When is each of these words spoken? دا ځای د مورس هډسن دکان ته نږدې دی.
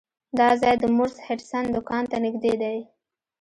دا 0.37 0.49
ځای 0.61 0.75
د 0.79 0.85
مورس 0.95 1.15
هډسن 1.25 1.65
دکان 1.75 2.03
ته 2.11 2.17
نږدې 2.25 2.53
دی. 2.61 2.77